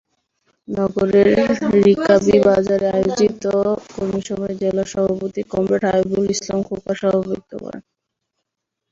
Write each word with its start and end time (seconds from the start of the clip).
নগরের 0.67 1.27
রিকাবিবাজারে 1.85 2.87
আয়োজিত 2.91 3.43
কর্মিসভায় 3.91 4.55
জেলার 4.61 4.87
সভাপতি 4.93 5.41
কমরেড 5.51 5.83
হাবিবুল 5.87 6.25
ইসলাম 6.35 6.59
খোকার 6.67 6.95
সভাপতিত্ব 7.01 7.51
করেন। 7.63 7.83